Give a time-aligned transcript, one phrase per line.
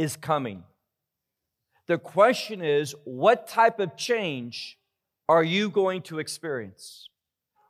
[0.00, 0.64] is coming.
[1.86, 4.78] The question is, what type of change
[5.28, 7.08] are you going to experience?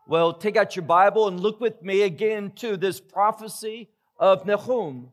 [0.07, 5.09] Well, take out your Bible and look with me again to this prophecy of Nahum.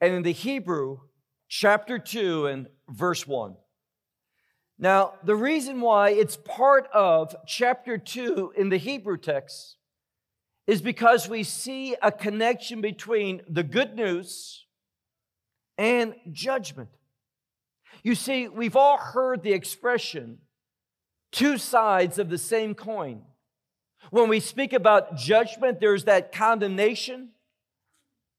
[0.00, 1.00] And in the Hebrew,
[1.48, 3.54] chapter 2 and verse 1.
[4.78, 9.76] Now, the reason why it's part of chapter 2 in the Hebrew text
[10.66, 14.64] is because we see a connection between the good news
[15.78, 16.90] and judgment.
[18.02, 20.38] You see, we've all heard the expression
[21.32, 23.22] two sides of the same coin.
[24.10, 27.30] When we speak about judgment, there's that condemnation,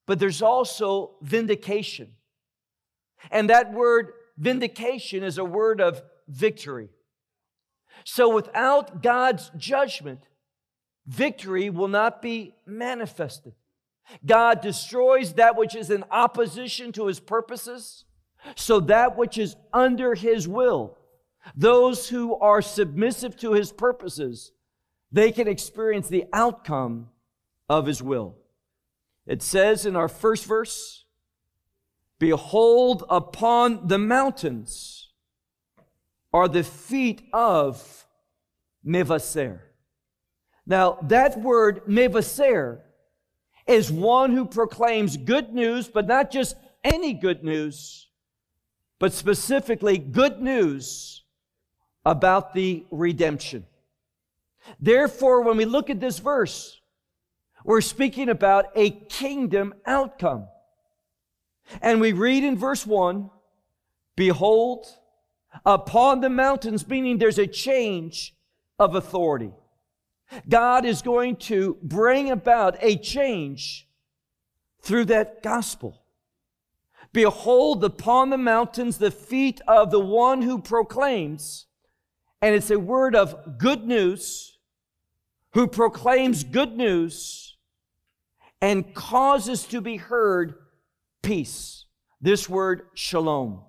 [0.06, 2.14] but there's also vindication.
[3.32, 6.90] And that word vindication is a word of victory.
[8.06, 10.22] So without God's judgment,
[11.06, 13.54] victory will not be manifested.
[14.26, 18.06] God destroys that which is in opposition to his purposes,
[18.56, 20.98] so that which is under his will,
[21.56, 24.52] those who are submissive to his purposes,
[25.12, 27.10] they can experience the outcome
[27.68, 28.36] of his will.
[29.26, 31.06] It says in our first verse,
[32.20, 35.12] Behold, upon the mountains
[36.34, 38.06] are the feet of
[38.86, 39.60] Mevaser.
[40.66, 42.82] Now, that word Mevaser
[43.70, 48.08] is one who proclaims good news, but not just any good news,
[48.98, 51.24] but specifically good news
[52.04, 53.66] about the redemption.
[54.80, 56.82] Therefore, when we look at this verse,
[57.64, 60.48] we're speaking about a kingdom outcome.
[61.82, 63.30] And we read in verse 1
[64.16, 64.88] Behold,
[65.64, 68.34] upon the mountains, meaning there's a change
[68.80, 69.52] of authority.
[70.48, 73.88] God is going to bring about a change
[74.82, 76.02] through that gospel.
[77.12, 81.66] Behold upon the mountains the feet of the one who proclaims,
[82.42, 84.58] and it's a word of good news,
[85.54, 87.58] who proclaims good news
[88.62, 90.54] and causes to be heard
[91.24, 91.86] peace.
[92.22, 93.64] This word, shalom.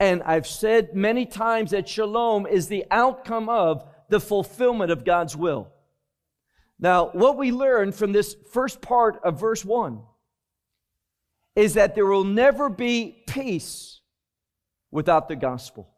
[0.00, 5.36] And I've said many times that shalom is the outcome of the fulfillment of God's
[5.36, 5.68] will.
[6.78, 10.00] Now, what we learn from this first part of verse 1
[11.56, 14.00] is that there will never be peace
[14.90, 15.88] without the gospel.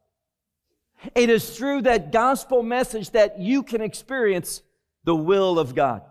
[1.14, 4.62] It is through that gospel message that you can experience
[5.04, 6.02] the will of God.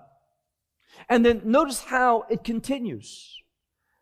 [1.09, 3.41] And then notice how it continues.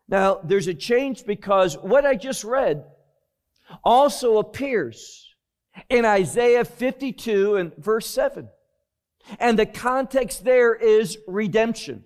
[0.08, 2.84] Now, there's a change because what I just read
[3.82, 5.33] also appears
[5.88, 8.48] in Isaiah 52 and verse 7.
[9.38, 12.04] And the context there is redemption.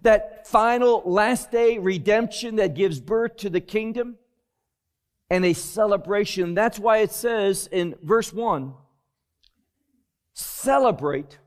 [0.00, 4.16] That final last day redemption that gives birth to the kingdom
[5.28, 6.54] and a celebration.
[6.54, 8.74] That's why it says in verse 1
[10.34, 11.38] celebrate.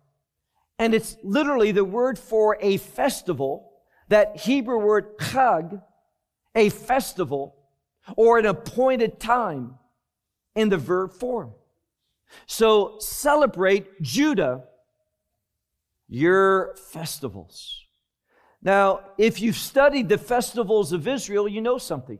[0.78, 3.72] And it's literally the word for a festival,
[4.10, 5.82] that Hebrew word chag,
[6.54, 7.56] a festival
[8.16, 9.80] or an appointed time
[10.56, 11.54] in the verb form.
[12.48, 14.64] So celebrate Judah
[16.08, 17.84] your festivals.
[18.62, 22.20] Now, if you've studied the festivals of Israel, you know something.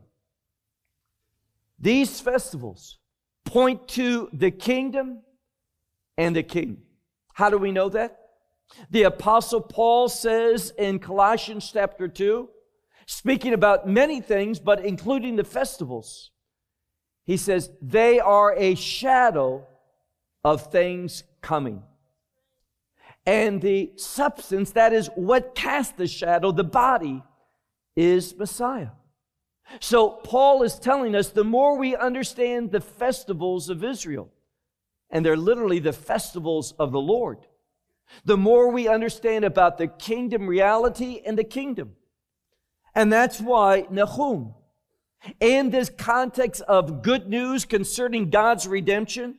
[1.78, 2.98] These festivals
[3.44, 5.22] point to the kingdom
[6.16, 6.82] and the king.
[7.34, 8.18] How do we know that?
[8.90, 12.48] The apostle Paul says in Colossians chapter 2,
[13.06, 16.30] speaking about many things, but including the festivals.
[17.26, 19.66] He says, they are a shadow
[20.44, 21.82] of things coming.
[23.26, 27.24] And the substance, that is what casts the shadow, the body,
[27.96, 28.90] is Messiah.
[29.80, 34.30] So Paul is telling us the more we understand the festivals of Israel,
[35.10, 37.38] and they're literally the festivals of the Lord,
[38.24, 41.96] the more we understand about the kingdom reality and the kingdom.
[42.94, 44.54] And that's why Nahum,
[45.40, 49.38] in this context of good news concerning God's redemption,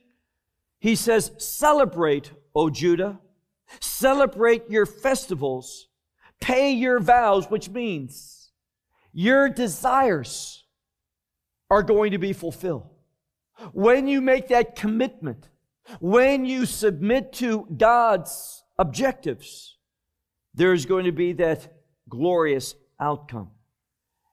[0.80, 3.20] he says, Celebrate, O Judah,
[3.80, 5.88] celebrate your festivals,
[6.40, 8.52] pay your vows, which means
[9.14, 10.64] your desires
[11.70, 12.90] are going to be fulfilled.
[13.74, 15.50] When you make that commitment,
[16.00, 19.78] when you submit to God's objectives,
[20.54, 21.74] there's going to be that
[22.10, 23.52] glorious outcome.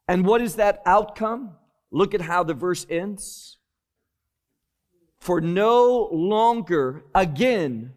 [0.07, 1.57] And what is that outcome?
[1.91, 3.59] Look at how the verse ends.
[5.19, 7.95] For no longer again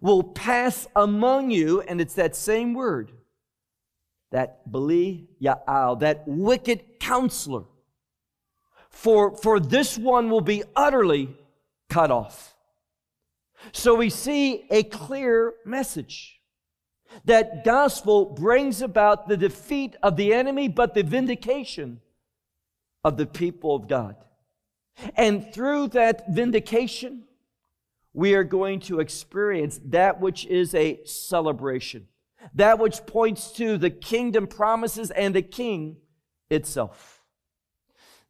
[0.00, 3.12] will pass among you, and it's that same word
[4.30, 7.64] that Belial, that wicked counselor.
[8.90, 11.36] For, for this one will be utterly
[11.88, 12.54] cut off.
[13.72, 16.40] So we see a clear message.
[17.24, 22.00] That gospel brings about the defeat of the enemy, but the vindication
[23.04, 24.16] of the people of God.
[25.16, 27.24] And through that vindication,
[28.12, 32.06] we are going to experience that which is a celebration,
[32.54, 35.96] that which points to the kingdom promises and the king
[36.48, 37.22] itself.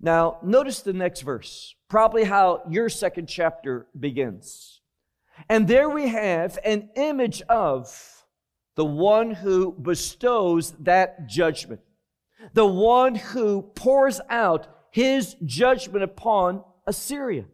[0.00, 4.80] Now, notice the next verse, probably how your second chapter begins.
[5.48, 8.13] And there we have an image of
[8.76, 11.80] the one who bestows that judgment,
[12.52, 17.44] the one who pours out his judgment upon Assyria.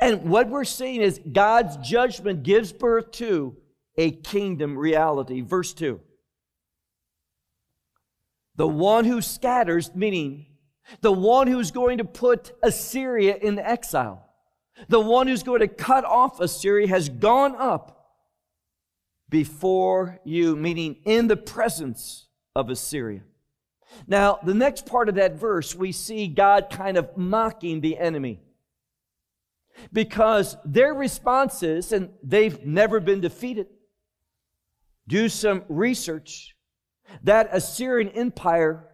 [0.00, 3.56] And what we're seeing is God's judgment gives birth to
[3.96, 5.40] a kingdom reality.
[5.40, 6.00] Verse 2.
[8.56, 10.46] The one who scatters, meaning
[11.00, 14.28] the one who's going to put Assyria in exile,
[14.88, 17.93] the one who's going to cut off Assyria has gone up
[19.34, 23.22] before you, meaning in the presence of Assyria.
[24.06, 28.38] Now, the next part of that verse, we see God kind of mocking the enemy.
[29.92, 33.66] Because their response is, and they've never been defeated,
[35.08, 36.54] do some research,
[37.24, 38.88] that Assyrian Empire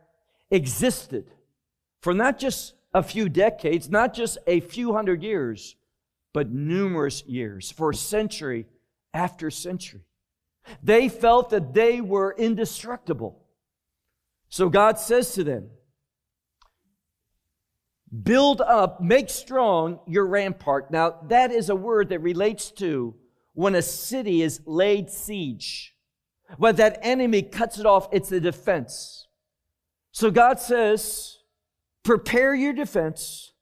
[0.50, 1.26] existed
[2.00, 5.76] for not just a few decades, not just a few hundred years,
[6.32, 8.64] but numerous years, for century
[9.12, 10.06] after century.
[10.82, 13.44] They felt that they were indestructible.
[14.48, 15.70] So God says to them,
[18.22, 20.90] Build up, make strong your rampart.
[20.90, 23.14] Now, that is a word that relates to
[23.52, 25.94] when a city is laid siege.
[26.56, 29.28] When that enemy cuts it off, it's a defense.
[30.10, 31.38] So God says,
[32.02, 33.52] prepare your defense,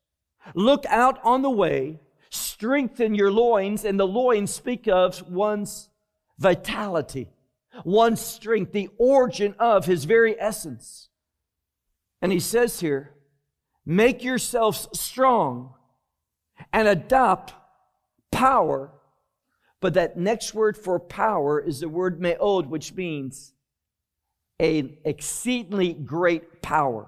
[0.55, 2.01] look out on the way,
[2.31, 5.91] strengthen your loins, and the loins speak of one's
[6.39, 7.29] vitality
[7.85, 11.09] one strength, the origin of his very essence.
[12.21, 13.15] And he says here,
[13.87, 15.75] make yourselves strong
[16.73, 17.55] and adopt
[18.31, 18.93] power.
[19.81, 23.53] But that next word for power is the word meod, which means
[24.59, 27.07] an exceedingly great power,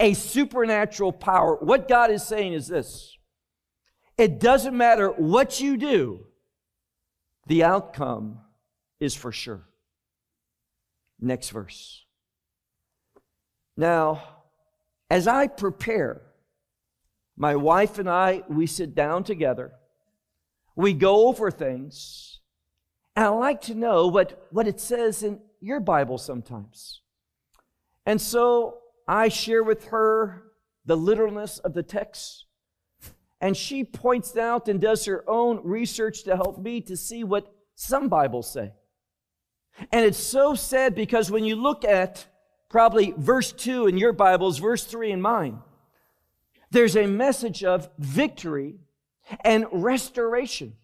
[0.00, 1.56] a supernatural power.
[1.60, 3.16] What God is saying is this
[4.18, 6.26] it doesn't matter what you do,
[7.46, 8.40] the outcome
[9.00, 9.66] is for sure.
[11.20, 12.04] Next verse.
[13.76, 14.22] Now,
[15.10, 16.22] as I prepare,
[17.36, 19.72] my wife and I, we sit down together,
[20.76, 22.40] we go over things,
[23.16, 27.02] and I like to know what, what it says in your Bible sometimes.
[28.06, 30.44] And so I share with her
[30.84, 32.46] the literalness of the text.
[33.42, 37.52] And she points out and does her own research to help me to see what
[37.74, 38.72] some Bibles say.
[39.90, 42.24] And it's so sad because when you look at
[42.70, 45.58] probably verse 2 in your Bibles, verse 3 in mine,
[46.70, 48.76] there's a message of victory
[49.44, 50.74] and restoration.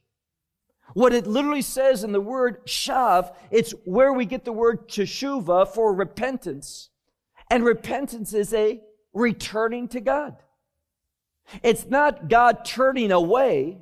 [0.95, 5.69] What it literally says in the word shav, it's where we get the word teshuva
[5.69, 6.89] for repentance.
[7.51, 8.81] And repentance is a
[9.13, 10.43] returning to God.
[11.63, 13.79] It's not God turning away.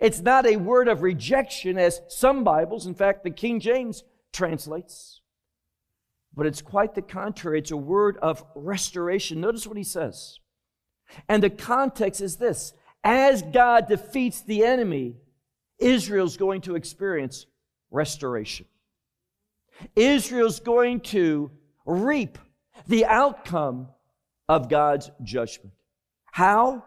[0.00, 5.20] It's not a word of rejection as some Bibles, in fact, the King James translates.
[6.34, 7.58] But it's quite the contrary.
[7.58, 9.40] It's a word of restoration.
[9.40, 10.38] Notice what he says.
[11.28, 12.72] And the context is this
[13.04, 15.16] as God defeats the enemy,
[15.78, 17.46] Israel's going to experience
[17.90, 18.66] restoration.
[19.96, 21.50] Israel's going to
[21.84, 22.38] reap
[22.86, 23.88] the outcome
[24.48, 25.74] of God's judgment.
[26.30, 26.84] How?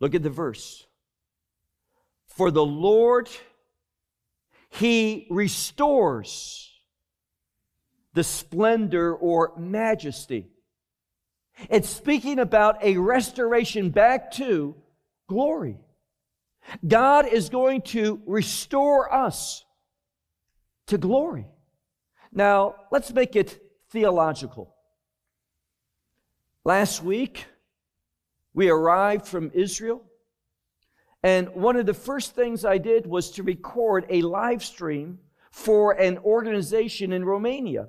[0.00, 0.86] Look at the verse.
[2.26, 3.28] For the Lord
[4.70, 6.72] he restores
[8.12, 10.48] the splendor or majesty.
[11.70, 14.74] It's speaking about a restoration back to
[15.28, 15.78] glory.
[16.86, 19.64] God is going to restore us
[20.86, 21.46] to glory.
[22.32, 23.60] Now, let's make it
[23.90, 24.74] theological.
[26.64, 27.46] Last week,
[28.54, 30.02] we arrived from Israel.
[31.22, 35.18] And one of the first things I did was to record a live stream
[35.50, 37.88] for an organization in Romania.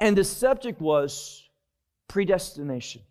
[0.00, 1.48] And the subject was
[2.08, 3.02] predestination.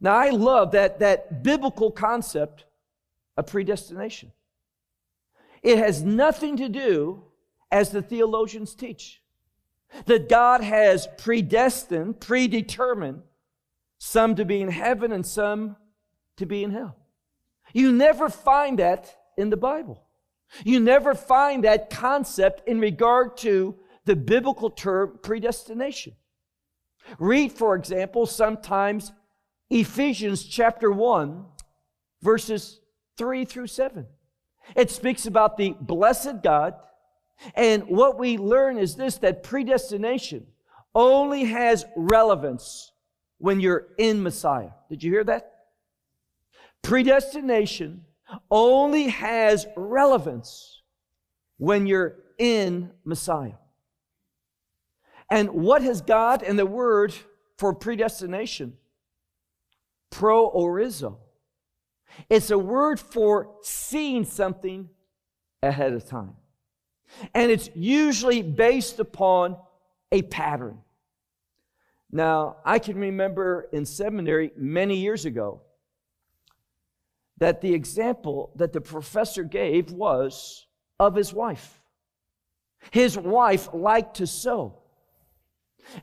[0.00, 2.64] Now, I love that, that biblical concept
[3.36, 4.32] of predestination.
[5.62, 7.22] It has nothing to do,
[7.70, 9.20] as the theologians teach,
[10.06, 13.22] that God has predestined, predetermined
[14.00, 15.76] some to be in heaven and some
[16.38, 16.96] to be in hell.
[17.72, 20.02] You never find that in the Bible.
[20.64, 23.76] You never find that concept in regard to
[24.06, 26.14] the biblical term predestination.
[27.18, 29.12] Read, for example, sometimes
[29.68, 31.44] Ephesians chapter 1,
[32.22, 32.80] verses
[33.18, 34.06] 3 through 7.
[34.74, 36.74] It speaks about the blessed God.
[37.54, 40.46] And what we learn is this that predestination
[40.94, 42.89] only has relevance
[43.40, 44.70] when you're in Messiah.
[44.88, 45.52] Did you hear that?
[46.82, 48.04] Predestination
[48.50, 50.82] only has relevance
[51.56, 53.54] when you're in Messiah.
[55.30, 57.14] And what has God and the word
[57.56, 58.74] for predestination?
[60.10, 61.16] Pro Proorizo.
[62.28, 64.90] It's a word for seeing something
[65.62, 66.34] ahead of time.
[67.34, 69.56] And it's usually based upon
[70.12, 70.78] a pattern.
[72.12, 75.62] Now, I can remember in seminary many years ago
[77.38, 80.66] that the example that the professor gave was
[80.98, 81.80] of his wife.
[82.90, 84.76] His wife liked to sew.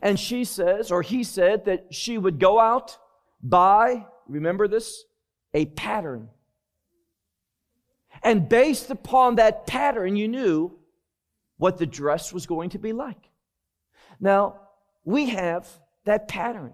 [0.02, 2.98] And she says, or he said, that she would go out,
[3.42, 5.04] buy, remember this,
[5.54, 6.28] a pattern.
[8.22, 10.78] And based upon that pattern, you knew
[11.58, 13.30] what the dress was going to be like.
[14.20, 14.60] Now,
[15.04, 15.68] we have
[16.08, 16.72] that pattern.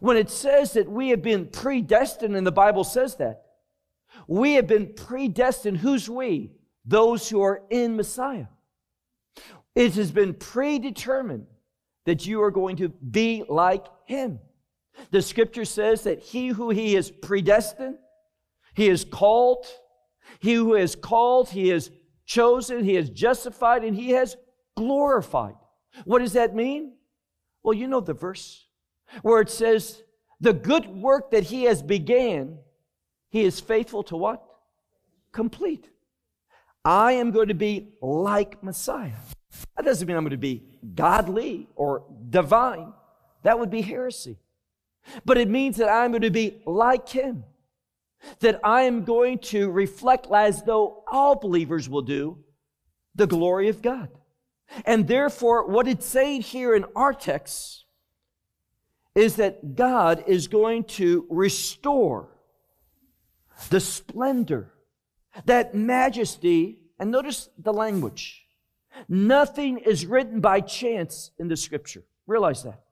[0.00, 3.42] When it says that we have been predestined, and the Bible says that,
[4.26, 5.78] we have been predestined.
[5.78, 6.52] Who's we?
[6.84, 8.46] Those who are in Messiah.
[9.74, 11.46] It has been predetermined
[12.06, 14.38] that you are going to be like him.
[15.10, 17.98] The scripture says that he who he is predestined,
[18.74, 19.66] he is called,
[20.38, 21.90] he who is called, he is
[22.24, 24.36] chosen, he is justified, and he has
[24.76, 25.54] glorified.
[26.04, 26.94] What does that mean?
[27.66, 28.64] Well, you know the verse
[29.22, 30.00] where it says,
[30.40, 32.58] the good work that he has began,
[33.30, 34.40] he is faithful to what?
[35.32, 35.90] Complete.
[36.84, 39.18] I am going to be like Messiah.
[39.76, 40.62] That doesn't mean I'm going to be
[40.94, 42.92] godly or divine.
[43.42, 44.38] That would be heresy.
[45.24, 47.42] But it means that I'm going to be like him.
[48.38, 52.38] That I am going to reflect as though all believers will do
[53.16, 54.10] the glory of God.
[54.84, 57.84] And therefore, what it's saying here in our text
[59.14, 62.28] is that God is going to restore
[63.70, 64.72] the splendor,
[65.46, 68.46] that majesty, and notice the language
[69.08, 72.02] Nothing is written by chance in the scripture.
[72.26, 72.82] Realize that.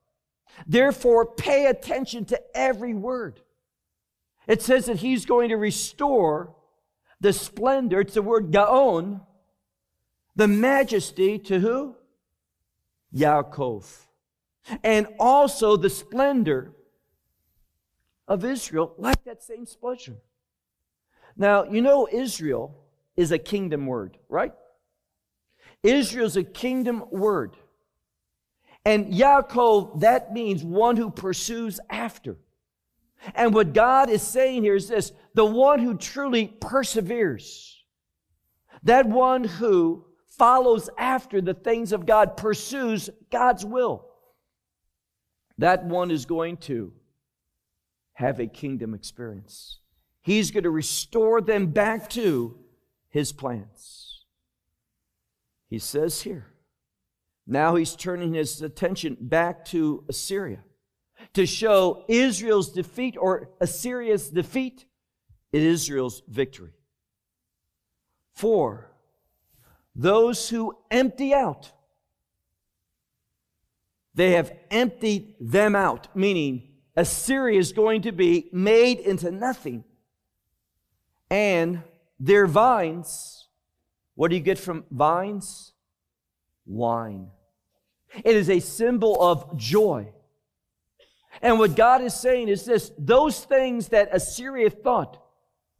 [0.67, 3.41] Therefore, pay attention to every word.
[4.47, 6.55] It says that he's going to restore
[7.19, 9.21] the splendor, it's the word gaon,
[10.35, 11.95] the majesty to who?
[13.15, 13.85] Yaakov.
[14.83, 16.73] And also the splendor
[18.27, 20.17] of Israel, like that same splendor.
[21.37, 22.75] Now, you know Israel
[23.15, 24.53] is a kingdom word, right?
[25.83, 27.55] Israel is a kingdom word.
[28.83, 32.37] And Yaakov, that means one who pursues after.
[33.33, 37.83] And what God is saying here is this the one who truly perseveres,
[38.83, 40.05] that one who
[40.37, 44.05] follows after the things of God, pursues God's will,
[45.57, 46.93] that one is going to
[48.13, 49.79] have a kingdom experience.
[50.21, 52.57] He's going to restore them back to
[53.09, 54.25] his plans.
[55.69, 56.47] He says here,
[57.47, 60.63] now he's turning his attention back to Assyria
[61.33, 64.85] to show Israel's defeat or Assyria's defeat
[65.53, 66.71] in Israel's victory.
[68.33, 68.91] For
[69.95, 71.71] those who empty out,
[74.13, 79.83] they have emptied them out, meaning Assyria is going to be made into nothing.
[81.29, 81.83] And
[82.19, 83.45] their vines
[84.15, 85.73] what do you get from vines?
[86.65, 87.27] Wine.
[88.23, 90.11] It is a symbol of joy.
[91.41, 95.21] And what God is saying is this those things that Assyria thought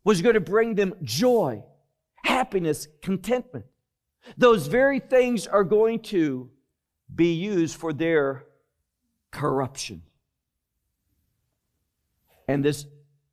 [0.03, 1.63] was going to bring them joy,
[2.23, 3.65] happiness, contentment,
[4.37, 6.49] those very things are going to
[7.13, 8.45] be used for their
[9.31, 10.01] corruption.
[12.47, 12.85] And this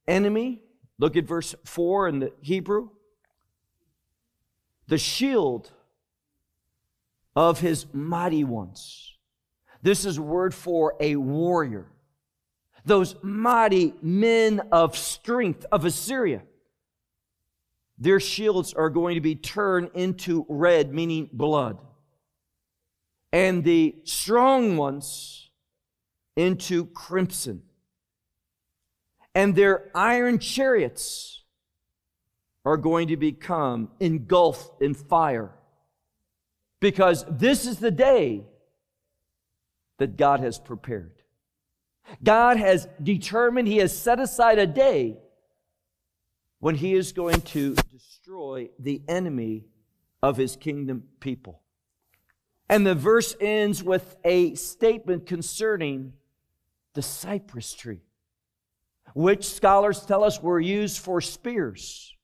[0.07, 0.63] enemy,
[0.99, 2.91] look at verse 4 in the Hebrew,
[4.89, 5.71] the shield
[7.35, 9.17] of his mighty ones.
[9.83, 11.87] This is word for a warrior.
[12.85, 16.43] Those mighty men of strength of Assyria.
[18.03, 21.79] Their shields are going to be turned into red, meaning blood.
[23.33, 25.51] and the strong ones
[26.37, 27.63] into crimson.
[29.35, 31.45] And their iron chariots
[32.65, 35.53] are going to become engulfed in fire.
[36.81, 38.45] Because this is the day
[39.99, 41.23] that God has prepared.
[42.23, 45.22] God has determined, He has set aside a day
[46.62, 49.64] when He is going to destroy the enemy
[50.23, 51.61] of His kingdom people.
[52.69, 56.12] And the verse ends with a statement concerning
[56.95, 58.02] the cypress tree,
[59.12, 62.14] which scholars tell us were used for spears.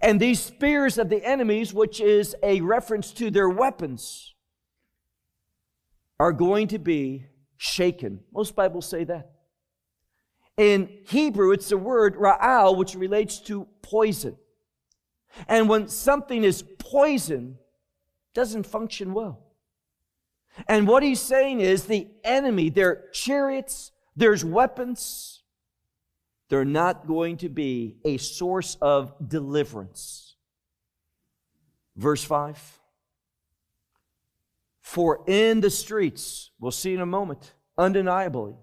[0.00, 4.34] And these spears of the enemies, which is a reference to their weapons,
[6.18, 7.26] are going to be
[7.58, 8.20] shaken.
[8.32, 9.35] Most Bibles say that.
[10.56, 14.36] In Hebrew, it's the word ra'al, which relates to poison.
[15.48, 17.58] And when something is poison,
[18.34, 19.42] doesn't function well.
[20.66, 25.42] And what he's saying is the enemy, their chariots, there's weapons,
[26.48, 30.36] they're not going to be a source of deliverance.
[31.96, 32.80] Verse 5
[34.80, 38.54] For in the streets, we'll see in a moment, undeniably,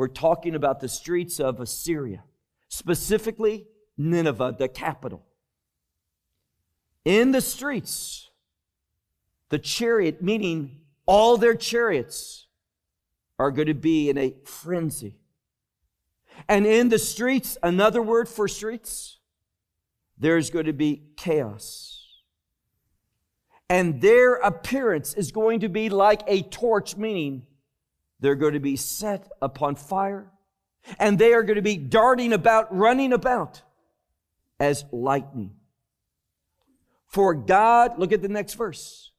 [0.00, 2.24] we're talking about the streets of Assyria,
[2.68, 3.66] specifically
[3.98, 5.26] Nineveh, the capital.
[7.04, 8.30] In the streets,
[9.50, 12.46] the chariot, meaning all their chariots,
[13.38, 15.18] are going to be in a frenzy.
[16.48, 19.18] And in the streets, another word for streets,
[20.16, 22.06] there's going to be chaos.
[23.68, 27.42] And their appearance is going to be like a torch, meaning
[28.20, 30.30] they're going to be set upon fire.
[30.98, 33.62] And they are going to be darting about, running about
[34.58, 35.52] as lightning.
[37.06, 39.12] For God, look at the next verse.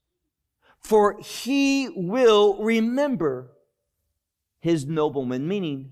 [0.80, 3.52] For he will remember
[4.60, 5.92] his noblemen, meaning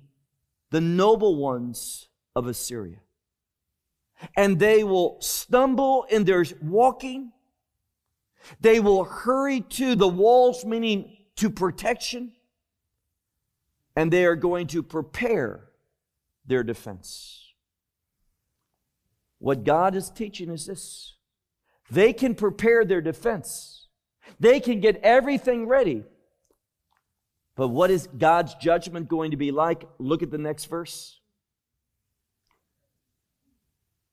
[0.71, 2.97] the noble ones of Assyria.
[4.35, 7.31] And they will stumble in their walking.
[8.59, 12.33] They will hurry to the walls, meaning to protection.
[13.99, 15.65] And they are going to prepare
[16.45, 17.51] their defense.
[19.39, 21.17] What God is teaching is this
[21.91, 23.89] they can prepare their defense,
[24.39, 26.05] they can get everything ready.
[27.57, 29.83] But what is God's judgment going to be like?
[29.97, 31.19] Look at the next verse.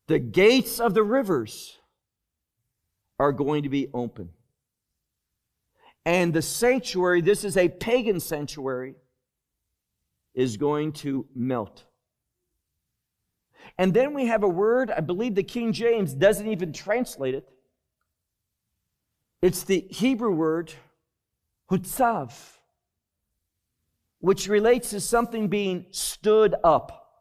[0.09, 1.79] The gates of the rivers
[3.20, 4.31] are going to be open.
[6.05, 8.96] And the sanctuary, this is a pagan sanctuary,
[10.37, 11.85] is going to melt.
[13.77, 17.49] And then we have a word, I believe the King James doesn't even translate it.
[19.42, 20.72] It's the Hebrew word,
[21.68, 22.33] hutzav
[24.27, 27.12] which relates to something being stood up.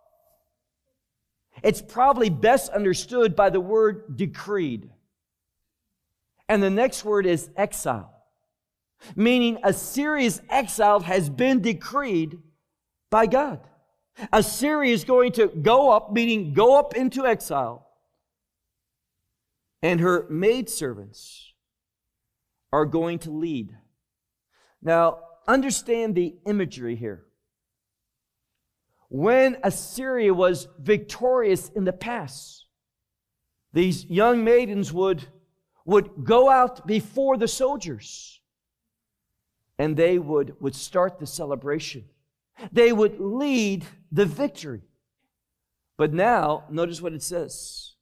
[1.62, 4.90] It's probably best understood by the word decreed.
[6.50, 8.12] And the next word is exile,
[9.16, 12.40] meaning Assyria's exile has been decreed
[13.10, 13.60] by God.
[14.32, 17.88] Assyria is going to go up, meaning go up into exile.
[19.82, 21.54] And her maidservants
[22.72, 23.76] are going to lead.
[24.82, 27.26] Now, understand the imagery here.
[29.10, 32.66] When Assyria was victorious in the past,
[33.74, 35.28] these young maidens would,
[35.86, 38.42] would go out before the soldiers
[39.78, 42.06] and they would, would start the celebration.
[42.72, 44.82] They would lead the victory.
[45.98, 47.94] But now, notice what it says.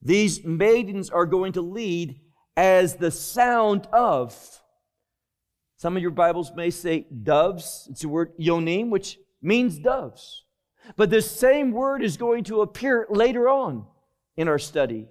[0.00, 2.20] These maidens are going to lead
[2.56, 4.34] as the sound of
[5.78, 7.86] some of your Bibles may say doves.
[7.88, 10.44] It's the word yonim, which means doves.
[10.96, 13.86] But this same word is going to appear later on
[14.36, 15.06] in our study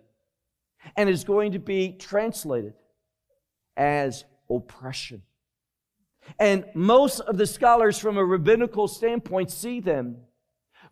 [0.98, 2.74] and is going to be translated
[3.78, 5.22] as oppression.
[6.40, 10.18] And most of the scholars, from a rabbinical standpoint, see them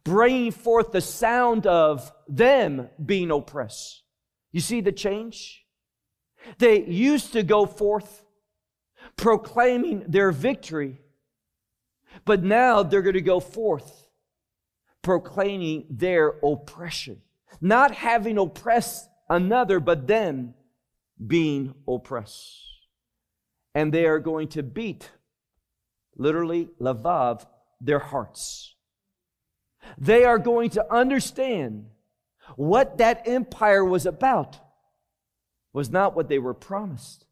[0.03, 4.03] bringing forth the sound of them being oppressed.
[4.51, 5.65] You see the change?
[6.59, 8.23] They used to go forth
[9.17, 11.01] proclaiming their victory.
[12.23, 14.07] But now they're going to go forth
[15.01, 17.21] proclaiming their oppression.
[17.61, 20.53] Not having oppressed another, but them
[21.25, 22.61] being oppressed.
[23.73, 25.11] And they are going to beat,
[26.15, 27.45] literally, lavav,
[27.81, 28.75] their hearts.
[29.97, 31.87] They are going to understand
[32.55, 34.59] what that empire was about
[35.73, 37.25] was not what they were promised.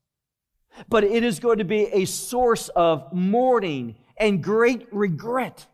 [0.89, 5.65] but it is going to be a source of mourning and great regret.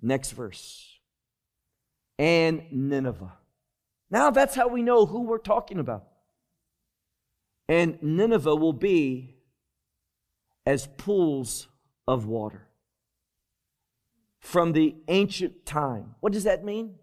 [0.00, 0.88] Next verse.
[2.18, 3.32] And Nineveh.
[4.10, 6.04] Now that's how we know who we're talking about.
[7.68, 9.36] And Nineveh will be
[10.64, 11.68] as pools
[12.06, 12.68] of water
[14.38, 16.14] from the ancient time.
[16.20, 16.96] What does that mean?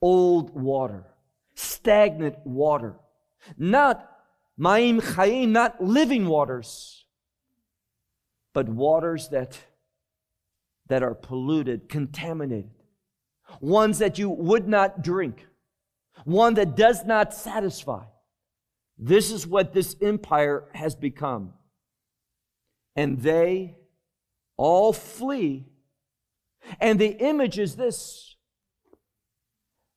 [0.00, 1.04] Old water,
[1.54, 2.96] stagnant water,
[3.56, 4.08] not
[4.58, 7.04] ma'im chayim, not living waters,
[8.52, 9.58] but waters that,
[10.88, 12.70] that are polluted, contaminated,
[13.60, 15.46] ones that you would not drink,
[16.24, 18.04] one that does not satisfy.
[18.98, 21.52] This is what this empire has become.
[22.94, 23.76] And they
[24.56, 25.72] all flee
[26.80, 28.36] and the image is this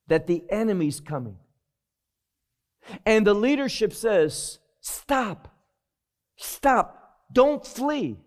[0.07, 1.37] that the enemy's coming.
[3.05, 5.55] And the leadership says, Stop,
[6.37, 8.17] stop, don't flee.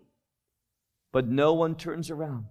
[1.11, 2.45] But no one turns around.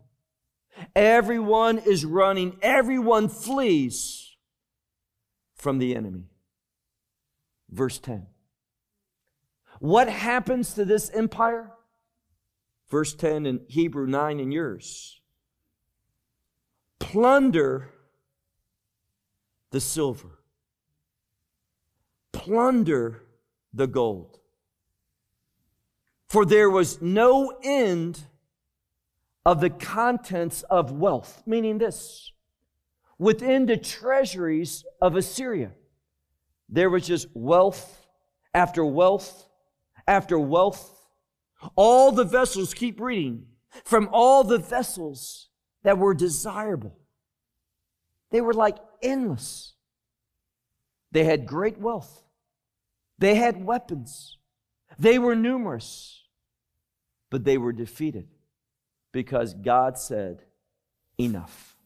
[0.96, 4.37] Everyone is running, everyone flees
[5.54, 6.24] from the enemy.
[7.70, 8.26] Verse 10.
[9.81, 11.72] What happens to this empire?
[12.90, 15.18] Verse 10 in Hebrew 9 in yours
[16.98, 17.88] plunder
[19.70, 20.40] the silver,
[22.33, 23.22] plunder
[23.72, 24.38] the gold.
[26.29, 28.20] For there was no end
[29.46, 32.33] of the contents of wealth, meaning this
[33.18, 35.72] within the treasuries of Assyria,
[36.68, 38.07] there was just wealth
[38.53, 39.48] after wealth
[40.07, 40.94] after wealth.
[41.74, 43.46] All the vessels, keep reading,
[43.84, 45.48] from all the vessels
[45.82, 46.96] that were desirable.
[48.30, 49.74] They were like endless.
[51.10, 52.22] They had great wealth.
[53.18, 54.38] They had weapons.
[54.98, 56.24] They were numerous.
[57.30, 58.28] But they were defeated
[59.12, 60.44] because God said,
[61.18, 61.76] Enough.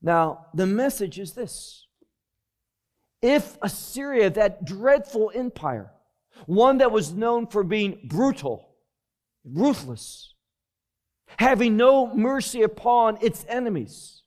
[0.00, 1.86] Now, the message is this
[3.20, 5.92] if Assyria, that dreadful empire,
[6.46, 8.68] one that was known for being brutal,
[9.44, 10.34] ruthless,
[11.38, 14.22] having no mercy upon its enemies.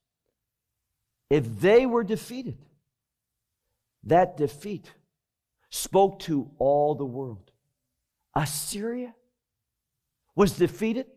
[1.29, 2.57] If they were defeated,
[4.03, 4.91] that defeat
[5.69, 7.51] spoke to all the world.
[8.35, 9.15] Assyria
[10.35, 11.07] was defeated,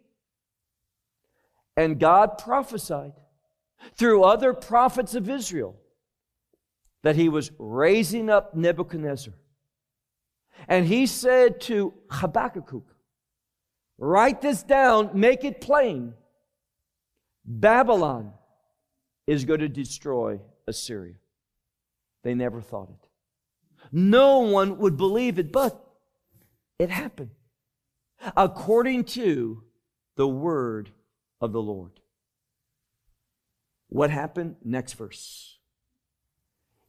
[1.76, 3.12] and God prophesied
[3.94, 5.76] through other prophets of Israel
[7.02, 9.34] that he was raising up Nebuchadnezzar.
[10.68, 12.84] And he said to Habakkuk,
[13.98, 16.14] Write this down, make it plain.
[17.44, 18.32] Babylon
[19.26, 21.14] is going to destroy Assyria.
[22.22, 23.08] They never thought it.
[23.92, 25.82] No one would believe it, but
[26.78, 27.30] it happened
[28.36, 29.62] according to
[30.16, 30.90] the word
[31.40, 32.00] of the Lord.
[33.88, 34.56] What happened?
[34.64, 35.58] Next verse.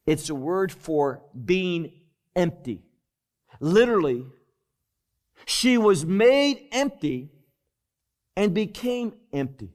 [0.06, 1.92] It's a word for being
[2.34, 2.82] empty.
[3.60, 4.26] Literally,
[5.44, 7.30] she was made empty
[8.36, 9.72] and became empty.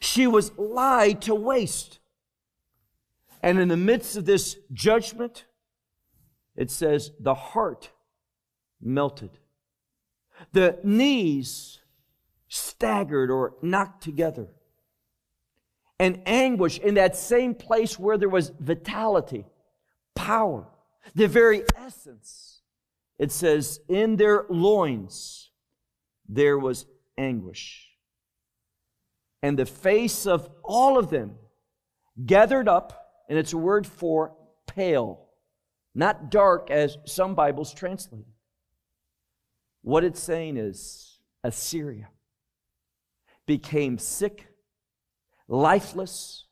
[0.00, 2.00] She was lied to waste.
[3.42, 5.44] And in the midst of this judgment,
[6.56, 7.90] it says the heart
[8.80, 9.38] melted.
[10.52, 11.78] The knees
[12.48, 14.48] staggered or knocked together.
[16.00, 19.46] And anguish in that same place where there was vitality,
[20.14, 20.66] power,
[21.14, 22.53] the very essence
[23.18, 25.50] it says, In their loins
[26.28, 27.90] there was anguish.
[29.42, 31.36] And the face of all of them
[32.24, 34.34] gathered up, and it's a word for
[34.66, 35.28] pale,
[35.94, 38.24] not dark as some Bibles translate.
[39.82, 42.08] What it's saying is Assyria
[43.46, 44.46] became sick,
[45.46, 46.46] lifeless,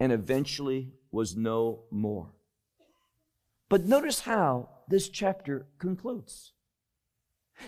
[0.00, 2.32] and eventually was no more.
[3.68, 6.52] But notice how this chapter concludes.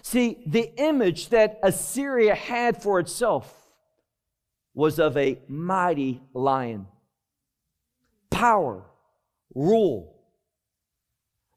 [0.03, 3.53] See, the image that Assyria had for itself
[4.75, 6.87] was of a mighty lion.
[8.31, 8.85] Power,
[9.55, 10.17] rule,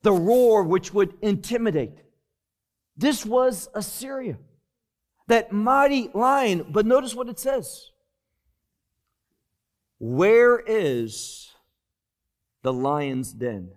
[0.04, 2.00] the roar which would intimidate.
[2.96, 4.38] This was Assyria,
[5.28, 6.66] that mighty lion.
[6.70, 7.92] But notice what it says
[9.98, 11.52] Where is
[12.62, 13.72] the lion's den?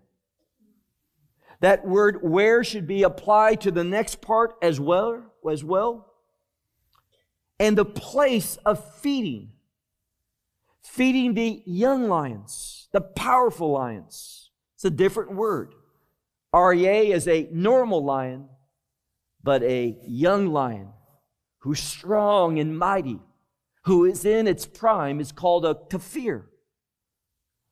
[1.62, 6.12] That word where should be applied to the next part as well, as well.
[7.60, 9.52] And the place of feeding.
[10.82, 14.50] Feeding the young lions, the powerful lions.
[14.74, 15.76] It's a different word.
[16.52, 18.48] Aryeh is a normal lion,
[19.40, 20.88] but a young lion
[21.60, 23.20] who's strong and mighty,
[23.84, 26.50] who is in its prime, is called a kafir.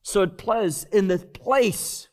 [0.02, 2.06] So it plays in the place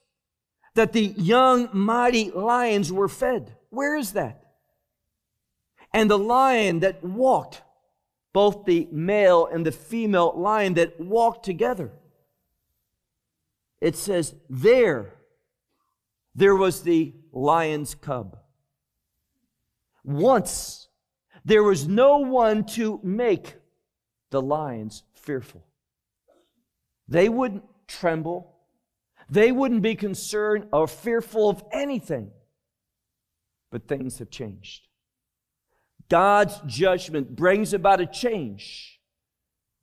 [0.77, 3.55] that the young, mighty lions were fed.
[3.69, 4.43] Where is that?
[5.93, 7.61] And the lion that walked,
[8.33, 11.91] both the male and the female lion that walked together.
[13.81, 15.13] It says, there,
[16.33, 18.37] there was the lion's cub.
[20.03, 20.87] Once,
[21.43, 23.55] there was no one to make
[24.29, 25.63] the lions fearful.
[27.07, 28.56] They wouldn't tremble.
[29.29, 32.31] They wouldn't be concerned or fearful of anything.
[33.71, 34.87] But things have changed.
[36.09, 39.01] God's judgment brings about a change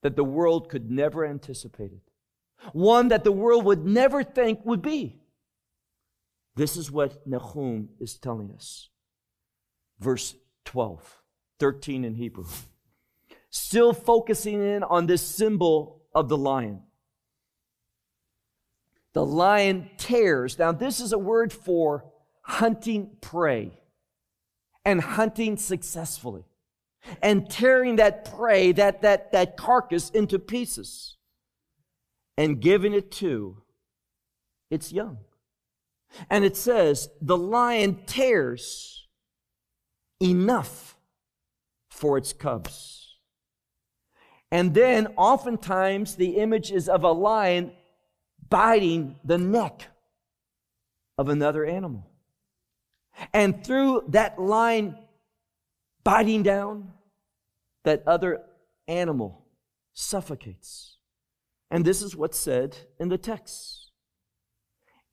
[0.02, 2.00] that the world could never anticipate it.
[2.72, 5.20] One that the world would never think would be.
[6.56, 8.88] This is what Nahum is telling us.
[9.98, 11.22] Verse 12,
[11.58, 12.46] 13 in Hebrew.
[13.50, 16.82] Still focusing in on this symbol of the lion.
[19.14, 20.58] The lion tears.
[20.58, 22.04] Now, this is a word for
[22.42, 23.80] hunting prey
[24.84, 26.44] and hunting successfully
[27.22, 31.16] and tearing that prey, that, that, that carcass into pieces
[32.36, 33.62] and giving it to
[34.70, 35.18] its young.
[36.28, 39.06] And it says, the lion tears
[40.20, 40.96] enough
[41.90, 43.16] for its cubs.
[44.50, 47.72] And then oftentimes the image is of a lion
[48.54, 49.88] biting the neck
[51.18, 52.08] of another animal.
[53.32, 54.96] And through that line
[56.04, 56.92] biting down,
[57.82, 58.42] that other
[58.86, 59.44] animal
[59.92, 60.98] suffocates.
[61.68, 63.90] And this is what's said in the text.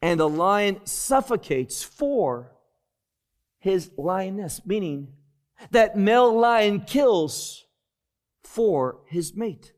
[0.04, 2.52] And the lion suffocates for
[3.58, 5.14] his lioness, meaning
[5.72, 7.66] that male lion kills
[8.44, 9.74] for his mate.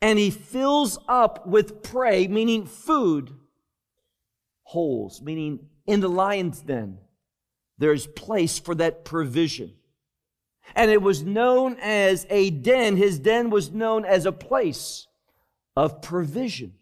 [0.00, 3.32] And he fills up with prey, meaning food,
[4.62, 6.98] holes, meaning in the lion's den,
[7.78, 9.72] there's place for that provision.
[10.74, 12.96] And it was known as a den.
[12.96, 15.06] His den was known as a place
[15.76, 16.74] of provision.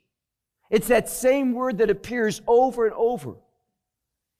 [0.70, 3.36] It's that same word that appears over and over.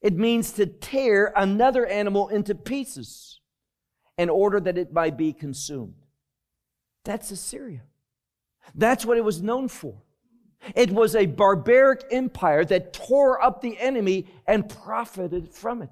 [0.02, 3.40] It means to tear another animal into pieces
[4.18, 5.94] in order that it might be consumed.
[7.04, 7.82] That's Assyria.
[8.74, 10.02] That's what it was known for.
[10.74, 15.90] It was a barbaric empire that tore up the enemy and profited from it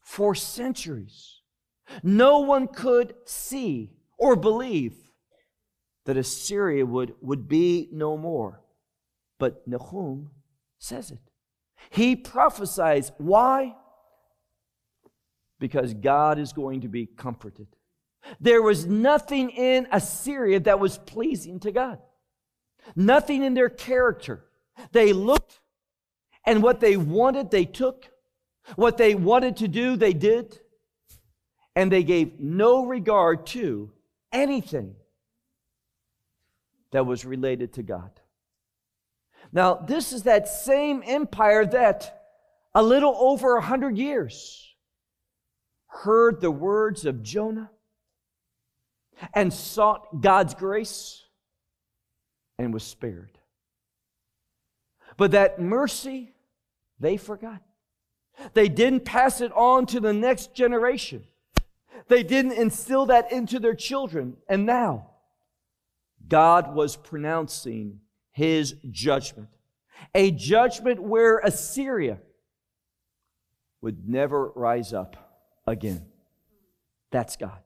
[0.00, 1.40] for centuries.
[2.02, 4.94] No one could see or believe
[6.04, 8.62] that Assyria would, would be no more.
[9.38, 10.30] But Nahum
[10.78, 11.18] says it.
[11.90, 13.12] He prophesies.
[13.18, 13.74] Why?
[15.58, 17.68] Because God is going to be comforted.
[18.40, 21.98] There was nothing in Assyria that was pleasing to God
[22.94, 24.44] nothing in their character.
[24.92, 25.60] They looked,
[26.44, 28.10] and what they wanted, they took.
[28.76, 30.58] What they wanted to do, they did.
[31.74, 33.92] And they gave no regard to
[34.32, 34.96] anything
[36.92, 38.10] that was related to God.
[39.52, 42.24] Now, this is that same empire that
[42.74, 44.74] a little over a hundred years
[45.86, 47.70] heard the words of Jonah
[49.34, 51.22] and sought God's grace
[52.58, 53.38] and was spared.
[55.16, 56.34] But that mercy,
[57.00, 57.62] they forgot.
[58.52, 61.24] They didn't pass it on to the next generation.
[62.08, 64.36] They didn't instill that into their children.
[64.48, 65.10] And now,
[66.28, 68.00] God was pronouncing
[68.32, 69.48] his judgment.
[70.14, 72.18] A judgment where Assyria
[73.80, 75.16] would never rise up
[75.66, 76.04] again.
[77.10, 77.58] That's God.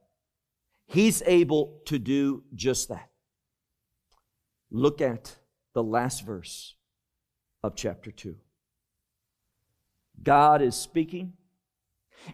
[0.90, 3.10] He's able to do just that.
[4.72, 5.36] Look at
[5.72, 6.74] the last verse
[7.62, 8.34] of chapter 2.
[10.20, 11.34] God is speaking,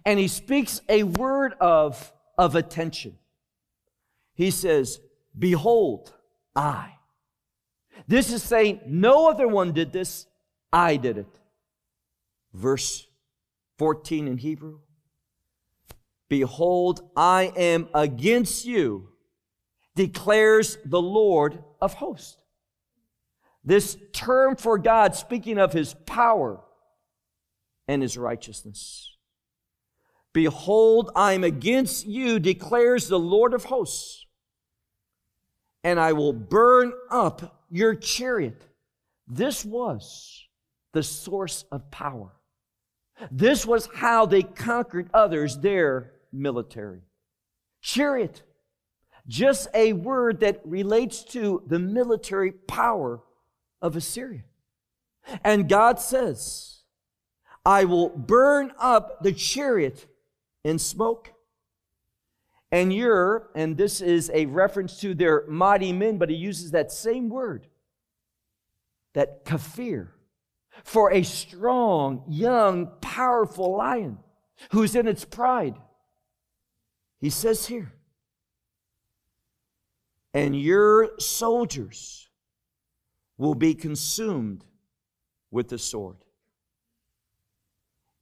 [0.06, 3.18] and he speaks a word of, of attention.
[4.32, 5.00] He says,
[5.38, 6.14] Behold,
[6.54, 6.94] I.
[8.08, 10.26] This is saying, no other one did this,
[10.72, 11.40] I did it.
[12.54, 13.06] Verse
[13.76, 14.80] 14 in Hebrew
[16.28, 19.08] Behold, I am against you,
[19.94, 22.36] declares the Lord of hosts.
[23.64, 26.60] This term for God, speaking of his power
[27.88, 29.16] and his righteousness.
[30.32, 34.26] Behold, I am against you, declares the Lord of hosts,
[35.82, 38.62] and I will burn up your chariot.
[39.26, 40.46] This was
[40.92, 42.32] the source of power.
[43.30, 47.02] This was how they conquered others, their military.
[47.80, 48.42] Chariot,
[49.26, 53.20] just a word that relates to the military power
[53.82, 54.44] of Assyria.
[55.42, 56.82] And God says,
[57.64, 60.06] I will burn up the chariot
[60.62, 61.32] in smoke.
[62.70, 66.92] And you're, and this is a reference to their mighty men, but he uses that
[66.92, 67.66] same word,
[69.14, 70.12] that kafir,
[70.84, 74.18] for a strong, young, powerful lion
[74.70, 75.74] who's in its pride.
[77.20, 77.92] He says here,
[80.34, 82.28] and your soldiers
[83.38, 84.64] will be consumed
[85.50, 86.16] with the sword.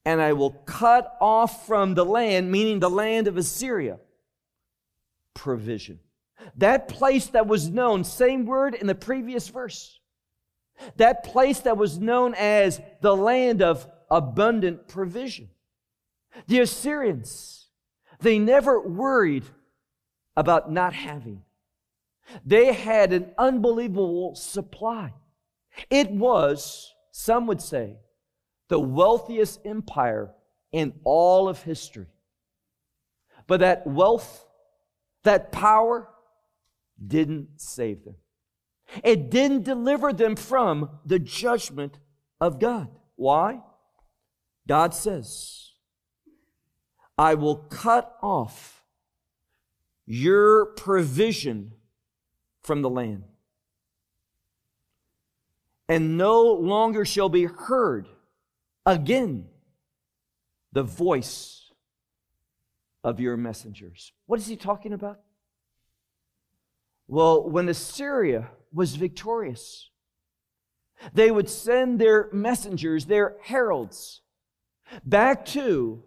[0.04, 3.98] And I will cut off from the land, meaning the land of Assyria,
[5.32, 5.98] provision.
[6.56, 9.98] That place that was known, same word in the previous verse.
[10.96, 15.48] That place that was known as the land of abundant provision.
[16.46, 17.63] The Assyrians,
[18.24, 19.44] they never worried
[20.36, 21.42] about not having.
[22.44, 25.12] They had an unbelievable supply.
[25.90, 27.98] It was, some would say,
[28.68, 30.32] the wealthiest empire
[30.72, 32.06] in all of history.
[33.46, 34.46] But that wealth,
[35.22, 36.08] that power,
[37.04, 38.16] didn't save them.
[39.02, 41.98] It didn't deliver them from the judgment
[42.40, 42.88] of God.
[43.16, 43.60] Why?
[44.66, 45.63] God says,
[47.16, 48.82] I will cut off
[50.06, 51.72] your provision
[52.62, 53.24] from the land,
[55.88, 58.08] and no longer shall be heard
[58.84, 59.46] again
[60.72, 61.70] the voice
[63.04, 64.12] of your messengers.
[64.26, 65.20] What is he talking about?
[67.06, 69.90] Well, when Assyria was victorious,
[71.12, 74.22] they would send their messengers, their heralds,
[75.04, 76.02] back to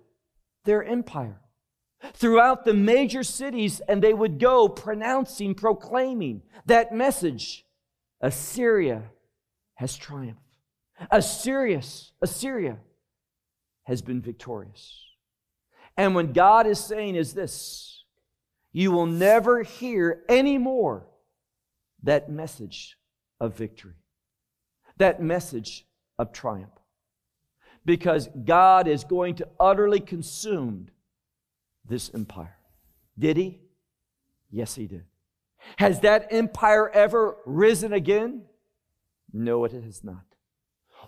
[0.68, 1.42] their empire
[2.14, 7.66] throughout the major cities, and they would go pronouncing, proclaiming that message
[8.22, 9.04] Assyria
[9.76, 10.42] has triumphed.
[11.12, 11.82] Assyria,
[12.22, 12.78] Assyria
[13.84, 15.04] has been victorious.
[15.96, 18.04] And when God is saying is this,
[18.72, 21.08] you will never hear anymore
[22.04, 22.98] that message
[23.40, 23.96] of victory,
[24.98, 25.86] that message
[26.20, 26.77] of triumph.
[27.88, 30.90] Because God is going to utterly consume
[31.88, 32.58] this empire.
[33.18, 33.62] Did he?
[34.52, 35.06] Yes, he did.
[35.78, 38.42] Has that empire ever risen again?
[39.32, 40.26] No, it has not.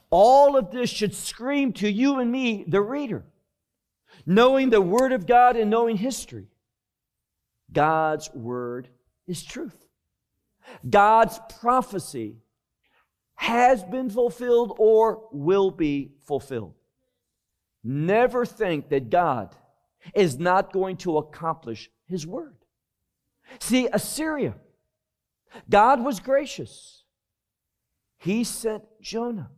[0.09, 3.25] All of this should scream to you and me, the reader,
[4.25, 6.47] knowing the Word of God and knowing history.
[7.73, 8.87] God's Word
[9.27, 9.85] is truth.
[10.89, 12.37] God's prophecy
[13.39, 16.73] has been fulfilled or will be fulfilled.
[17.81, 19.55] Never think that God
[20.13, 22.57] is not going to accomplish His Word.
[23.61, 24.55] See, Assyria,
[25.69, 27.05] God was gracious.
[28.17, 29.51] He sent Jonah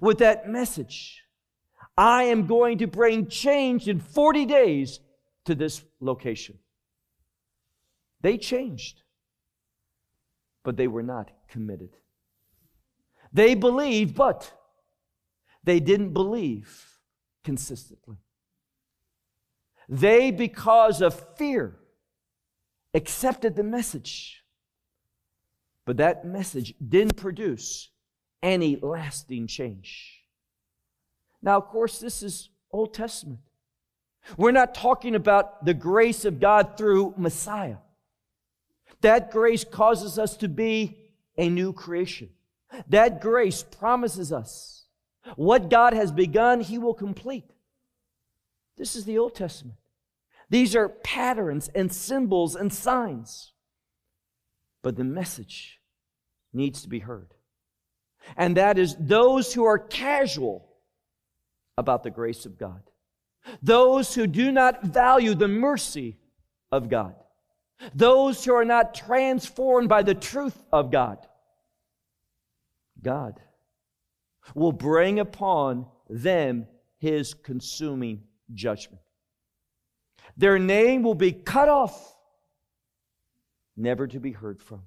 [0.00, 1.22] with that message.
[1.96, 4.98] I am going to bring change in 40 days
[5.44, 6.58] to this location.
[8.20, 9.04] They changed,
[10.64, 11.90] but they were not committed.
[13.32, 14.52] They believed, but
[15.62, 16.86] they didn't believe
[17.44, 18.18] consistently.
[19.88, 21.76] They, because of fear,
[22.94, 24.44] accepted the message,
[25.84, 27.90] but that message didn't produce
[28.42, 30.22] any lasting change.
[31.42, 33.40] Now, of course, this is Old Testament.
[34.36, 37.78] We're not talking about the grace of God through Messiah.
[39.00, 40.98] That grace causes us to be
[41.36, 42.30] a new creation.
[42.88, 44.84] That grace promises us
[45.36, 47.50] what God has begun, He will complete.
[48.76, 49.76] This is the Old Testament.
[50.48, 53.52] These are patterns and symbols and signs.
[54.82, 55.78] But the message
[56.52, 57.34] needs to be heard
[58.36, 60.68] and that is those who are casual
[61.76, 62.82] about the grace of God,
[63.62, 66.18] those who do not value the mercy
[66.70, 67.14] of God,
[67.94, 71.18] those who are not transformed by the truth of God.
[73.02, 73.40] God
[74.54, 76.66] will bring upon them
[76.98, 79.00] his consuming judgment.
[80.36, 82.16] Their name will be cut off,
[83.76, 84.82] never to be heard from.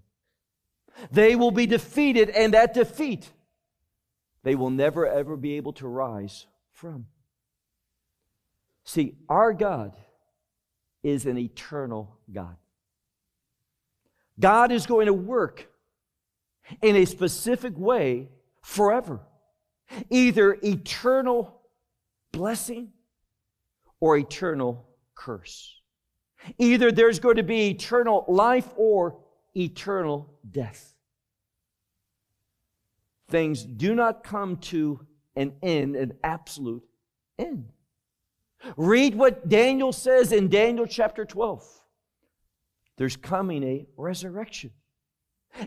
[1.11, 3.32] They will be defeated, and that defeat
[4.43, 7.07] they will never ever be able to rise from.
[8.84, 9.95] See, our God
[11.01, 12.57] is an eternal God.
[14.39, 15.70] God is going to work
[16.82, 18.30] in a specific way
[18.61, 19.20] forever.
[20.09, 21.61] either eternal
[22.32, 22.91] blessing
[23.99, 25.80] or eternal curse.
[26.57, 29.20] Either there's going to be eternal life or
[29.55, 30.93] eternal death.
[33.30, 35.05] Things do not come to
[35.36, 36.84] an end, an absolute
[37.39, 37.70] end.
[38.78, 41.66] Read what Daniel says in Daniel chapter 12.
[42.97, 44.72] There's coming a resurrection,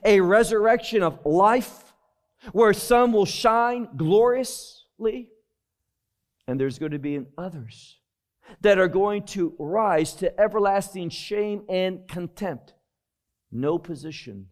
[0.05, 1.95] a resurrection of life
[2.53, 5.28] where some will shine gloriously,
[6.47, 7.99] and there's going to be others
[8.61, 12.74] that are going to rise to everlasting shame and contempt.
[13.51, 14.47] No position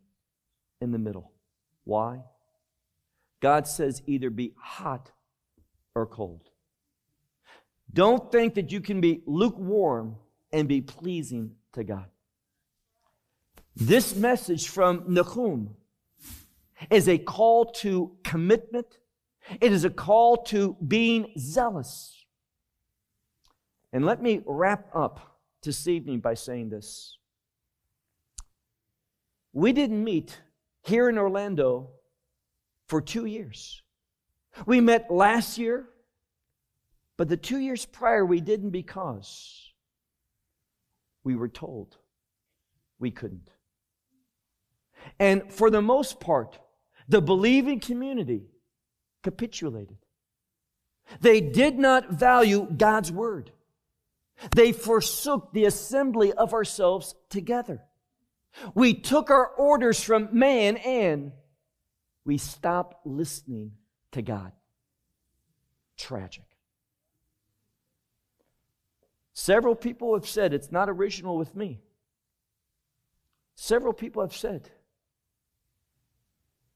[0.80, 1.32] in the middle.
[1.84, 2.22] Why?
[3.40, 5.12] God says either be hot
[5.94, 6.48] or cold.
[7.92, 10.16] Don't think that you can be lukewarm
[10.52, 12.06] and be pleasing to God.
[13.76, 15.74] This message from Nahum
[16.90, 18.98] is a call to commitment.
[19.60, 22.24] It is a call to being zealous.
[23.92, 27.18] And let me wrap up this evening by saying this.
[29.52, 30.40] We didn't meet
[30.82, 31.90] here in Orlando
[32.88, 33.82] for two years.
[34.66, 35.88] We met last year,
[37.16, 39.72] but the two years prior we didn't because
[41.24, 41.96] we were told
[43.00, 43.50] we couldn't.
[45.18, 46.58] And for the most part,
[47.08, 48.46] the believing community
[49.22, 49.98] capitulated.
[51.20, 53.50] They did not value God's word.
[54.54, 57.82] They forsook the assembly of ourselves together.
[58.74, 61.32] We took our orders from man and
[62.24, 63.72] we stopped listening
[64.12, 64.52] to God.
[65.96, 66.44] Tragic.
[69.32, 71.80] Several people have said it's not original with me.
[73.56, 74.70] Several people have said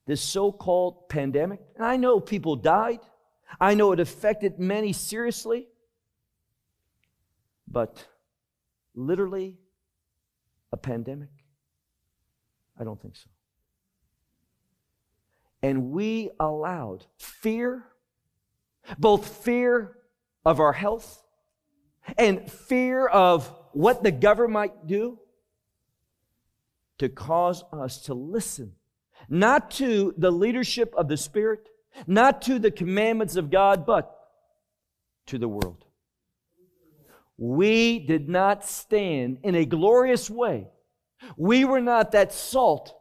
[0.09, 3.01] this so called pandemic, and I know people died,
[3.61, 5.69] I know it affected many seriously,
[7.71, 8.07] but
[8.95, 9.59] literally
[10.73, 11.29] a pandemic?
[12.81, 13.29] I don't think so.
[15.63, 17.85] And we allowed fear,
[18.99, 19.95] both fear
[20.47, 21.23] of our health
[22.17, 25.19] and fear of what the government might do,
[26.97, 28.73] to cause us to listen
[29.29, 31.68] not to the leadership of the Spirit,
[32.07, 34.14] not to the commandments of God, but
[35.26, 35.85] to the world.
[37.37, 40.68] We did not stand in a glorious way.
[41.37, 42.95] We were not that salt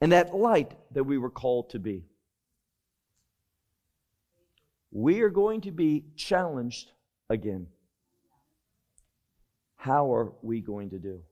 [0.00, 2.04] and that light that we were called to be.
[4.90, 6.90] We are going to be challenged
[7.28, 7.66] again.
[9.76, 11.22] How are we going to do?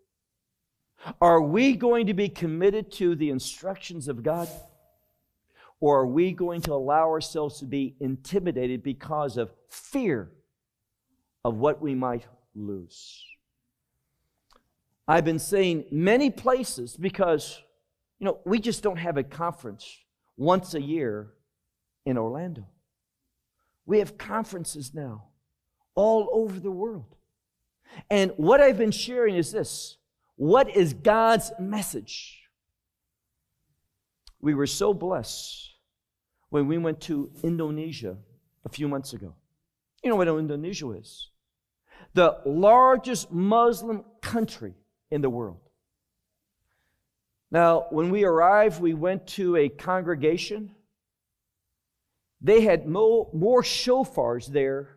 [1.21, 4.49] Are we going to be committed to the instructions of God?
[5.81, 10.31] Or are we going to allow ourselves to be intimidated because of fear
[11.45, 13.25] of what we might lose?
[15.07, 17.63] I've been saying many places because,
[18.19, 19.87] you know, we just don't have a conference
[20.37, 21.33] once a year
[22.05, 22.67] in Orlando.
[23.85, 25.29] We have conferences now
[25.95, 27.15] all over the world.
[28.11, 29.97] And what I've been sharing is this
[30.37, 32.43] what is God's message?
[34.41, 35.71] We were so blessed
[36.51, 38.17] when we went to Indonesia
[38.65, 39.35] a few months ago.
[40.03, 41.31] You know what Indonesia is?
[42.15, 44.75] The largest Muslim country
[45.11, 45.61] in the world.
[47.51, 50.75] Now, when we arrived, we went to a congregation.
[52.41, 54.97] They had more, more shofars there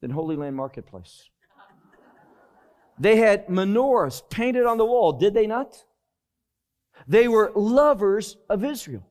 [0.00, 1.29] than Holy Land Marketplace.
[3.00, 5.84] They had menorahs painted on the wall, did they not?
[7.08, 9.06] They were lovers of Israel.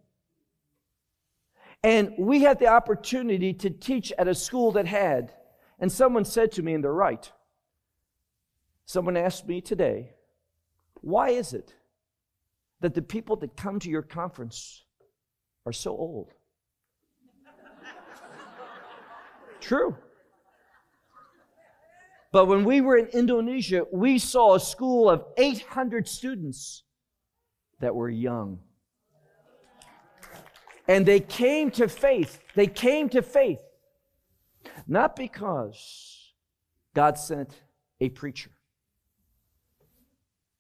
[1.84, 5.34] And we had the opportunity to teach at a school that had,
[5.80, 7.32] and someone said to me, and they're right.
[8.86, 10.12] Someone asked me today,
[11.02, 11.74] why is it
[12.82, 14.84] that the people that come to your conference
[15.66, 16.32] are so old?
[19.62, 19.98] True.
[22.32, 26.84] But when we were in Indonesia, we saw a school of 800 students
[27.80, 28.60] that were young.
[30.88, 32.40] And they came to faith.
[32.56, 33.60] They came to faith
[34.88, 36.34] not because
[36.96, 37.54] God sent
[38.02, 38.52] a preacher,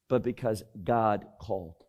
[0.08, 1.84] but because God called.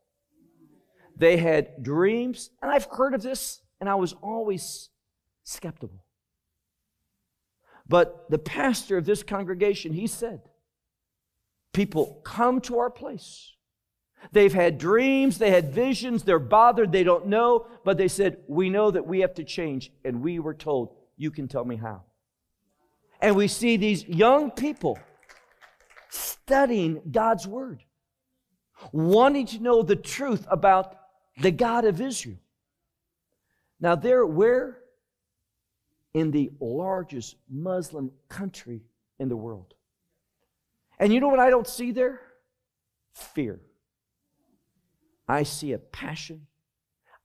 [1.16, 4.88] They had dreams, and I've heard of this, and I was always
[5.44, 6.02] skeptical.
[7.90, 10.40] But the pastor of this congregation, he said,
[11.74, 13.52] People come to our place
[14.32, 18.68] They've had dreams, they had visions, they're bothered, they don't know, but they said, We
[18.68, 19.90] know that we have to change.
[20.04, 22.02] And we were told, You can tell me how.
[23.20, 24.98] And we see these young people
[26.10, 27.82] studying God's Word,
[28.92, 30.96] wanting to know the truth about
[31.40, 32.38] the God of Israel.
[33.80, 34.78] Now, they're where?
[36.14, 38.82] In the largest Muslim country
[39.18, 39.74] in the world.
[40.98, 42.20] And you know what I don't see there?
[43.12, 43.60] Fear.
[45.28, 46.46] I see a passion.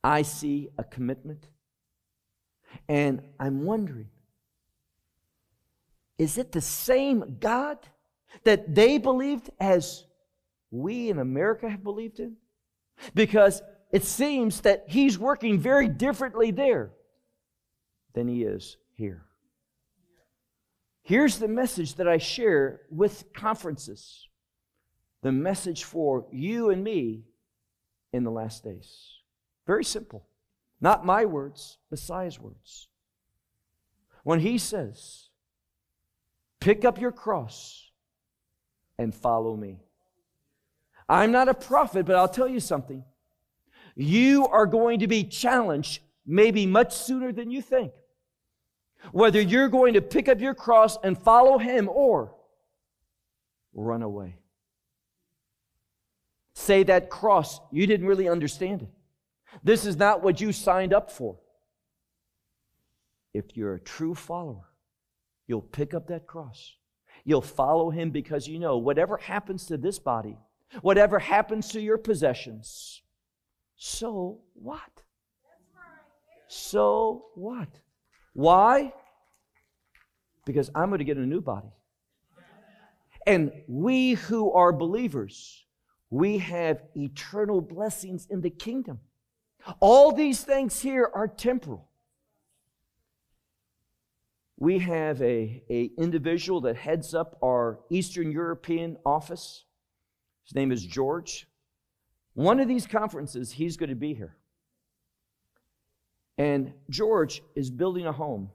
[0.04, 1.48] I see a commitment.
[2.88, 4.10] And I'm wondering
[6.18, 7.78] is it the same God
[8.46, 10.06] that they believed as
[10.72, 12.38] we in America have believed in?
[13.14, 13.62] Because
[13.92, 16.92] it seems that He's working very differently there
[18.16, 19.26] than He is here.
[21.04, 24.28] Here's the message that I share with conferences
[25.22, 27.24] the message for you and me
[28.14, 29.16] in the last days.
[29.66, 30.28] Very simple.
[30.80, 32.88] Not my words, Messiah's words.
[34.24, 35.30] When he says,
[36.60, 37.92] Pick up your cross
[38.98, 39.80] and follow me.
[41.08, 43.04] I'm not a prophet, but I'll tell you something.
[43.96, 47.94] You are going to be challenged maybe much sooner than you think.
[49.12, 52.34] Whether you're going to pick up your cross and follow him or
[53.74, 54.38] run away.
[56.54, 58.90] Say that cross, you didn't really understand it.
[59.64, 61.38] This is not what you signed up for.
[63.34, 64.70] If you're a true follower,
[65.48, 66.76] You'll pick up that cross.
[67.24, 70.38] You'll follow him because you know whatever happens to this body,
[70.82, 73.02] whatever happens to your possessions,
[73.76, 75.04] so what?
[76.48, 77.70] So what?
[78.36, 78.94] Why?
[80.46, 81.74] Because I'm going to get a new body.
[83.26, 85.66] And we who are believers,
[86.12, 89.00] we have eternal blessings in the kingdom.
[89.80, 91.90] All these things here are temporal
[94.58, 99.66] we have a, a individual that heads up our Eastern European office.
[100.46, 101.48] His name is George.
[102.34, 104.38] One of these conferences, he's going to be here.
[106.38, 108.50] And George is building a home.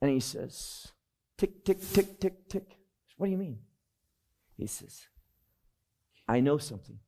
[0.00, 0.92] And he says,
[1.36, 2.76] tick, tick, tick, tick, tick.
[3.16, 3.58] What do you mean?
[4.56, 5.06] He says,
[6.28, 6.98] I know something.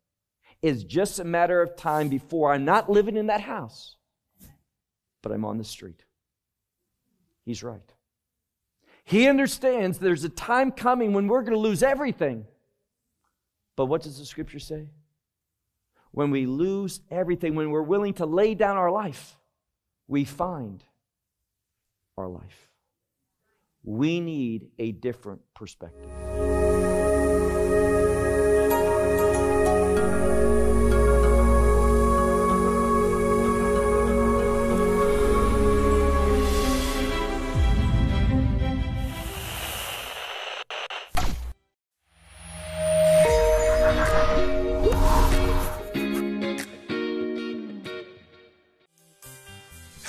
[0.61, 3.97] It's just a matter of time before I'm not living in that house,
[5.23, 6.05] but I'm on the street.
[7.45, 7.93] He's right.
[9.05, 12.47] He understands there's a time coming when we're going to lose everything.
[13.75, 14.89] But what does the scripture say?
[16.13, 19.37] When we lose everything, when we're willing to lay down our life,
[20.09, 20.85] we find
[22.17, 22.71] our life.
[23.83, 26.32] We need a different perspective.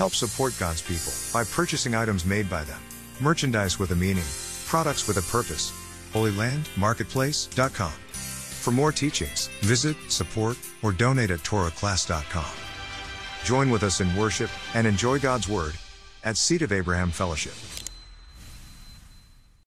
[0.03, 2.81] Help support God's people by purchasing items made by them.
[3.21, 4.25] Merchandise with a meaning,
[4.65, 5.71] products with a purpose.
[6.11, 7.93] HolyLandMarketplace.com.
[8.59, 12.51] For more teachings, visit, support, or donate at TorahClass.com.
[13.45, 15.75] Join with us in worship and enjoy God's Word
[16.25, 17.53] at Seed of Abraham Fellowship.